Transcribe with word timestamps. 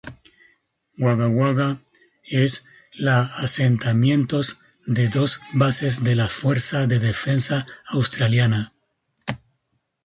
Wagga 0.97 1.27
Wagga 1.29 1.79
es 2.23 2.65
la 2.95 3.21
asentamientos 3.21 4.57
de 4.87 5.09
dos 5.09 5.41
bases 5.53 6.03
de 6.03 6.15
la 6.15 6.27
Fuerza 6.27 6.87
de 6.87 6.97
Defensa 6.97 7.67
Australiana. 7.85 8.73